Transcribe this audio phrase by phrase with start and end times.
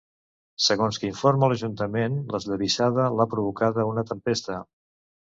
[0.67, 4.57] Segons que informa l’ajuntament, l’esllavissada l’ha provocada una tempesta.